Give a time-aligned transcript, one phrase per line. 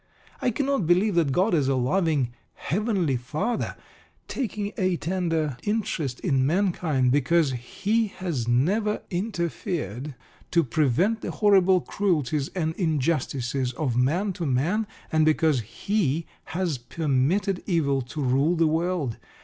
[0.41, 3.75] I cannot believe that God is a loving "Heavenly Father,"
[4.27, 7.11] taking a tender interest in mankind.
[7.11, 10.15] Because He has never interfered
[10.49, 16.79] to prevent the horrible cruelties and injustices of man to man, and because He has
[16.79, 19.17] permitted evil to rule the world.